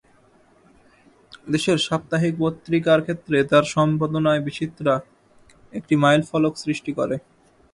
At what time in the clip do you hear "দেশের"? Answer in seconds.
1.47-1.77